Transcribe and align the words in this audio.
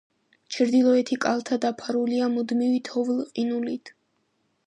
ჩრდილოეთი 0.53 1.17
კალთა 1.25 1.59
დაფარულია 1.65 2.31
მუდმივი 2.37 2.81
თოვლ-ყინულით. 2.91 3.93